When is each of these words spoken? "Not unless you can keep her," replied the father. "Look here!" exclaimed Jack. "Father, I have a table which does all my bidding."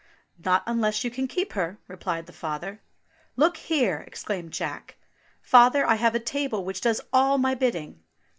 "Not 0.43 0.63
unless 0.65 1.03
you 1.03 1.11
can 1.11 1.27
keep 1.27 1.53
her," 1.53 1.77
replied 1.87 2.25
the 2.25 2.33
father. 2.33 2.81
"Look 3.35 3.55
here!" 3.57 4.03
exclaimed 4.07 4.51
Jack. 4.51 4.97
"Father, 5.43 5.85
I 5.85 5.93
have 5.93 6.15
a 6.15 6.19
table 6.19 6.65
which 6.65 6.81
does 6.81 7.01
all 7.13 7.37
my 7.37 7.53
bidding." 7.53 8.01